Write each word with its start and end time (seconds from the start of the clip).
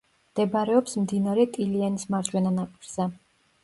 მდებარეობს 0.29 0.97
მდინარე 1.03 1.47
ტილიანის 1.59 2.09
მარჯვენა 2.17 2.59
ნაპირზე. 2.61 3.13